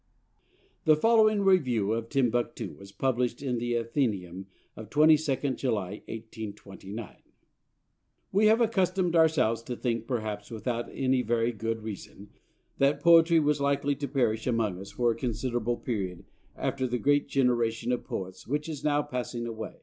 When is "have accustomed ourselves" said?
8.47-9.61